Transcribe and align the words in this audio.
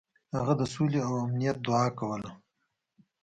هغه 0.37 0.53
د 0.59 0.63
سولې 0.73 0.99
او 1.07 1.13
امنیت 1.25 1.57
دعا 1.65 1.85
کوله. 1.99 2.31